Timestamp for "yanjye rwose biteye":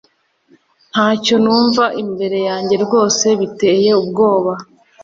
2.47-3.89